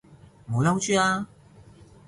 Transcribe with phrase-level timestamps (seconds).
[0.47, 1.27] 唔好嬲豬啦